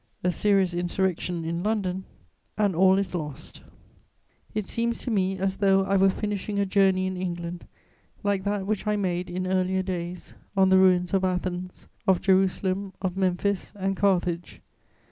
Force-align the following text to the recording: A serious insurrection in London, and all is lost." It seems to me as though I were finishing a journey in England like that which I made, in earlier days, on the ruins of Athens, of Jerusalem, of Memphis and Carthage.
A 0.23 0.31
serious 0.31 0.73
insurrection 0.73 1.45
in 1.45 1.61
London, 1.61 2.05
and 2.57 2.75
all 2.75 2.97
is 2.97 3.13
lost." 3.13 3.61
It 4.55 4.65
seems 4.65 4.97
to 4.97 5.11
me 5.11 5.37
as 5.37 5.57
though 5.57 5.83
I 5.83 5.95
were 5.95 6.09
finishing 6.09 6.57
a 6.57 6.65
journey 6.65 7.05
in 7.05 7.15
England 7.15 7.67
like 8.23 8.43
that 8.45 8.65
which 8.65 8.87
I 8.87 8.95
made, 8.95 9.29
in 9.29 9.45
earlier 9.45 9.83
days, 9.83 10.33
on 10.57 10.69
the 10.69 10.79
ruins 10.79 11.13
of 11.13 11.23
Athens, 11.23 11.87
of 12.07 12.19
Jerusalem, 12.19 12.93
of 12.99 13.15
Memphis 13.15 13.73
and 13.75 13.95
Carthage. 13.95 14.59